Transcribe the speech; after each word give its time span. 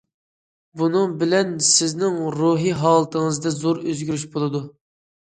بۇنىڭ 0.81 1.13
بىلەن 1.25 1.53
سىزنىڭ 1.69 2.17
روھىي 2.39 2.75
ھالىتىڭىزدە 2.83 3.57
زور 3.63 3.87
ئۆزگىرىش 3.89 4.29
بولىدۇ. 4.37 4.69